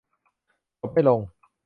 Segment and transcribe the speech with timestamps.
[0.79, 1.19] จบไม่ลง